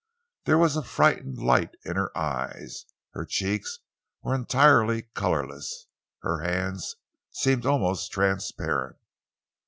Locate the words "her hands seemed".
6.23-7.67